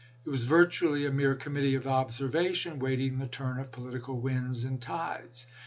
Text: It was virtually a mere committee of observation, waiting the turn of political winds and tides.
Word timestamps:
It 0.25 0.29
was 0.31 0.45
virtually 0.45 1.05
a 1.05 1.11
mere 1.11 1.35
committee 1.35 1.75
of 1.75 1.85
observation, 1.85 2.79
waiting 2.79 3.19
the 3.19 3.27
turn 3.27 3.59
of 3.59 3.71
political 3.71 4.19
winds 4.19 4.63
and 4.63 4.81
tides. 4.81 5.45